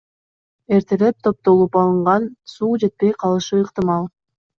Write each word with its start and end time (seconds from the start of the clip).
Эртелеп 0.77 1.19
топтолуп 1.27 1.77
алынган 1.81 2.25
суу 2.53 2.71
жетпей 2.85 3.13
калышы 3.25 3.61
ыктымал. 3.67 4.09